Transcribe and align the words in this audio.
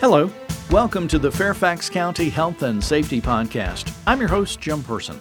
Hello. 0.00 0.30
Welcome 0.70 1.08
to 1.08 1.18
the 1.18 1.32
Fairfax 1.32 1.90
County 1.90 2.28
Health 2.28 2.62
and 2.62 2.82
Safety 2.82 3.20
Podcast. 3.20 3.92
I'm 4.06 4.20
your 4.20 4.28
host, 4.28 4.60
Jim 4.60 4.80
Person. 4.84 5.20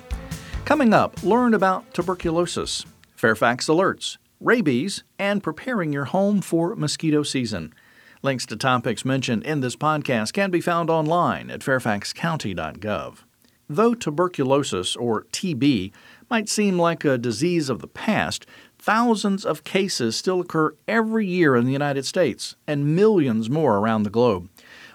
Coming 0.66 0.93
up, 0.93 1.23
learn 1.23 1.55
about 1.55 1.92
tuberculosis, 1.96 2.85
Fairfax 3.16 3.66
alerts, 3.69 4.17
rabies, 4.40 5.03
and 5.17 5.42
preparing 5.42 5.92
your 5.92 6.05
home 6.05 6.42
for 6.42 6.75
mosquito 6.75 7.24
season. 7.24 7.74
Links 8.21 8.45
to 8.45 8.55
topics 8.55 9.04
mentioned 9.04 9.44
in 9.45 9.62
this 9.62 9.76
podcast 9.76 10.34
can 10.34 10.52
be 10.52 10.62
found 10.62 10.91
online 10.91 11.50
at 11.50 11.62
fairfaxcounty.gov. 11.62 13.23
Though 13.68 13.96
tuberculosis, 13.96 14.96
or 14.96 15.23
TB, 15.32 15.91
might 16.30 16.50
seem 16.50 16.78
like 16.78 17.04
a 17.04 17.18
disease 17.18 17.71
of 17.71 17.80
the 17.80 17.88
past, 17.88 18.46
thousands 18.80 19.46
of 19.46 19.64
cases 19.64 20.16
still 20.16 20.41
occur 20.41 20.75
every 20.88 21.26
year 21.26 21.55
in 21.55 21.66
the 21.66 21.71
United 21.71 22.05
States 22.05 22.55
and 22.68 22.96
millions 22.96 23.50
more 23.50 23.77
around 23.77 24.04
the 24.04 24.09
globe. 24.09 24.50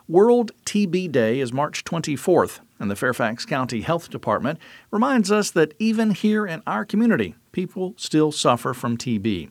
World 0.08 0.52
TB 0.66 1.12
Day 1.12 1.40
is 1.40 1.52
March 1.52 1.84
24th, 1.84 2.60
and 2.78 2.90
the 2.90 2.96
Fairfax 2.96 3.46
County 3.46 3.82
Health 3.82 4.10
Department 4.10 4.58
reminds 4.90 5.30
us 5.30 5.50
that 5.52 5.74
even 5.78 6.10
here 6.10 6.44
in 6.46 6.62
our 6.66 6.84
community, 6.84 7.34
people 7.52 7.94
still 7.96 8.32
suffer 8.32 8.74
from 8.74 8.98
TB. 8.98 9.50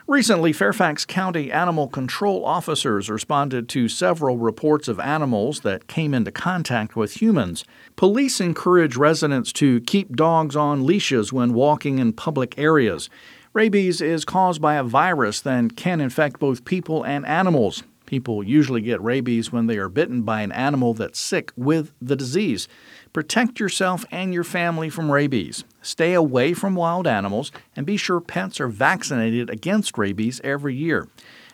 Recently, 0.07 0.53
Fairfax 0.53 1.03
County 1.03 1.51
animal 1.51 1.89
control 1.89 2.45
officers 2.45 3.09
responded 3.09 3.67
to 3.67 3.89
several 3.89 4.37
reports 4.37 4.87
of 4.87 5.01
animals 5.01 5.59
that 5.59 5.87
came 5.87 6.13
into 6.13 6.31
contact 6.31 6.95
with 6.95 7.21
humans. 7.21 7.65
Police 7.97 8.39
encourage 8.39 8.95
residents 8.95 9.51
to 9.51 9.81
keep 9.81 10.15
dogs 10.15 10.55
on 10.55 10.85
leashes 10.85 11.33
when 11.33 11.53
walking 11.53 11.99
in 11.99 12.13
public 12.13 12.57
areas. 12.57 13.09
Rabies 13.57 14.01
is 14.01 14.23
caused 14.23 14.61
by 14.61 14.75
a 14.75 14.83
virus 14.83 15.41
that 15.41 15.75
can 15.75 15.99
infect 15.99 16.39
both 16.39 16.63
people 16.63 17.03
and 17.03 17.25
animals. 17.25 17.81
People 18.05 18.43
usually 18.43 18.81
get 18.81 19.01
rabies 19.01 19.51
when 19.51 19.65
they 19.65 19.79
are 19.79 19.89
bitten 19.89 20.21
by 20.21 20.41
an 20.41 20.51
animal 20.51 20.93
that's 20.93 21.19
sick 21.19 21.51
with 21.55 21.91
the 21.99 22.15
disease. 22.15 22.67
Protect 23.13 23.59
yourself 23.59 24.05
and 24.11 24.31
your 24.31 24.43
family 24.43 24.91
from 24.91 25.11
rabies. 25.11 25.63
Stay 25.81 26.13
away 26.13 26.53
from 26.53 26.75
wild 26.75 27.07
animals 27.07 27.51
and 27.75 27.83
be 27.83 27.97
sure 27.97 28.21
pets 28.21 28.61
are 28.61 28.67
vaccinated 28.67 29.49
against 29.49 29.97
rabies 29.97 30.39
every 30.43 30.75
year. 30.75 31.07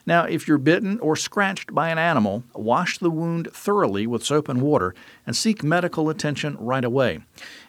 Now, 0.05 0.25
if 0.25 0.47
you're 0.47 0.57
bitten 0.57 0.99
or 0.99 1.15
scratched 1.15 1.73
by 1.73 1.89
an 1.89 1.97
animal, 1.97 2.43
wash 2.53 2.97
the 2.97 3.09
wound 3.09 3.47
thoroughly 3.53 4.05
with 4.05 4.23
soap 4.23 4.49
and 4.49 4.61
water 4.61 4.93
and 5.25 5.35
seek 5.35 5.63
medical 5.63 6.09
attention 6.09 6.57
right 6.59 6.83
away. 6.83 7.21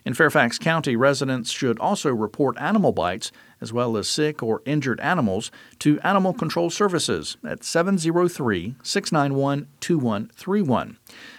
In 0.05 0.15
Fairfax 0.15 0.59
County, 0.59 0.97
residents 0.97 1.51
should 1.51 1.79
also 1.79 2.13
report 2.13 2.57
animal 2.59 2.93
bites 2.93 3.31
as 3.61 3.73
well 3.73 3.97
as 3.97 4.09
sick 4.09 4.43
or 4.43 4.63
injured 4.67 5.01
animals 5.01 5.51
to 5.79 6.01
Animal 6.01 6.35
Control 6.35 6.71
Services 6.71 7.37
at 7.45 7.63
703 7.63 8.75
691 8.83 9.69
2131. 9.81 10.99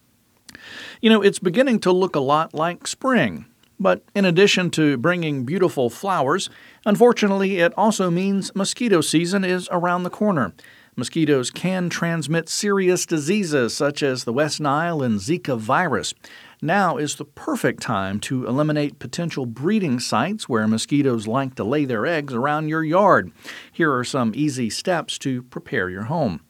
You 1.00 1.10
know, 1.10 1.22
it's 1.22 1.38
beginning 1.38 1.78
to 1.80 1.92
look 1.92 2.16
a 2.16 2.20
lot 2.20 2.52
like 2.52 2.86
spring. 2.86 3.46
But 3.78 4.02
in 4.14 4.26
addition 4.26 4.70
to 4.72 4.98
bringing 4.98 5.44
beautiful 5.44 5.88
flowers, 5.88 6.50
unfortunately, 6.84 7.60
it 7.60 7.72
also 7.78 8.10
means 8.10 8.54
mosquito 8.54 9.00
season 9.00 9.42
is 9.42 9.70
around 9.72 10.02
the 10.02 10.10
corner. 10.10 10.52
Mosquitoes 10.96 11.50
can 11.50 11.88
transmit 11.88 12.50
serious 12.50 13.06
diseases 13.06 13.74
such 13.74 14.02
as 14.02 14.24
the 14.24 14.34
West 14.34 14.60
Nile 14.60 15.02
and 15.02 15.18
Zika 15.18 15.56
virus. 15.56 16.12
Now 16.62 16.98
is 16.98 17.14
the 17.14 17.24
perfect 17.24 17.80
time 17.80 18.20
to 18.20 18.46
eliminate 18.46 18.98
potential 18.98 19.46
breeding 19.46 19.98
sites 19.98 20.46
where 20.46 20.68
mosquitoes 20.68 21.26
like 21.26 21.54
to 21.54 21.64
lay 21.64 21.86
their 21.86 22.04
eggs 22.04 22.34
around 22.34 22.68
your 22.68 22.84
yard. 22.84 23.32
Here 23.72 23.90
are 23.94 24.04
some 24.04 24.32
easy 24.34 24.68
steps 24.68 25.16
to 25.20 25.42
prepare 25.44 25.88
your 25.88 26.04
home. 26.04 26.42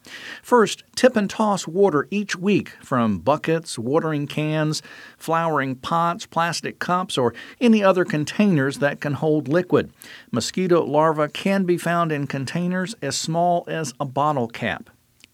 First, 0.43 0.83
tip 0.97 1.15
and 1.15 1.29
toss 1.29 1.65
water 1.65 2.09
each 2.11 2.35
week 2.35 2.71
from 2.81 3.19
buckets, 3.19 3.79
watering 3.79 4.27
cans, 4.27 4.81
flowering 5.17 5.75
pots, 5.75 6.25
plastic 6.25 6.79
cups, 6.79 7.17
or 7.17 7.33
any 7.61 7.81
other 7.81 8.03
containers 8.03 8.79
that 8.79 8.99
can 8.99 9.13
hold 9.13 9.47
liquid. 9.47 9.93
Mosquito 10.29 10.83
larvae 10.83 11.31
can 11.31 11.63
be 11.63 11.77
found 11.77 12.11
in 12.11 12.27
containers 12.27 12.95
as 13.01 13.15
small 13.15 13.63
as 13.69 13.93
a 13.97 14.05
bottle 14.05 14.49
cap. 14.49 14.89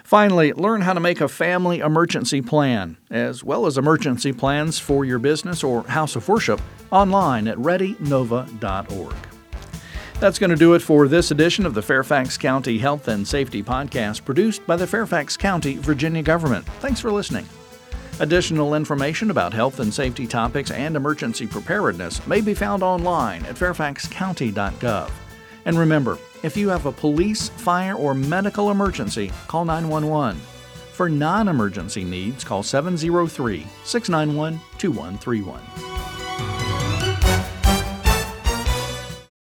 Finally, 0.05 0.53
learn 0.53 0.81
how 0.81 0.93
to 0.93 1.01
make 1.01 1.21
a 1.21 1.29
family 1.29 1.81
emergency 1.81 2.41
plan, 2.43 2.97
as 3.11 3.43
well 3.43 3.67
as 3.67 3.79
emergency 3.79 4.33
plans 4.33 4.79
for 4.79 5.05
your 5.05 5.19
business 5.19 5.63
or 5.65 5.83
house 5.85 6.17
of 6.17 6.29
worship, 6.29 6.61
online 6.91 7.49
at 7.49 7.59
readynova.org. 7.59 9.15
That's 10.19 10.39
going 10.39 10.51
to 10.51 10.57
do 10.57 10.73
it 10.75 10.81
for 10.81 11.09
this 11.09 11.31
edition 11.31 11.67
of 11.67 11.75
the 11.75 11.83
Fairfax 11.83 12.39
County 12.39 12.79
Health 12.79 13.09
and 13.09 13.29
Safety 13.29 13.63
Podcast, 13.63 14.25
produced 14.25 14.67
by 14.67 14.77
the 14.77 14.87
Fairfax 14.87 15.37
County, 15.37 15.77
Virginia 15.77 16.23
government. 16.23 16.67
Thanks 16.81 17.01
for 17.01 17.13
listening. 17.13 17.47
Additional 18.19 18.75
information 18.75 19.31
about 19.31 19.53
health 19.53 19.79
and 19.79 19.93
safety 19.93 20.27
topics 20.27 20.71
and 20.71 20.97
emergency 20.97 21.47
preparedness 21.47 22.27
may 22.27 22.41
be 22.41 22.55
found 22.55 22.83
online 22.83 23.45
at 23.45 23.57
fairfaxcounty.gov. 23.57 25.11
And 25.67 25.79
remember, 25.79 26.17
if 26.47 26.57
you 26.57 26.69
have 26.69 26.87
a 26.87 26.93
police, 26.93 27.49
fire, 27.49 27.95
or 27.95 28.15
medical 28.15 28.71
emergency, 28.71 29.33
call 29.49 29.65
911. 29.65 30.41
For 30.93 31.09
non 31.09 31.49
emergency 31.49 32.05
needs, 32.05 32.45
call 32.45 32.63
703 32.63 33.67
691 33.85 34.61
2131. 34.79 36.16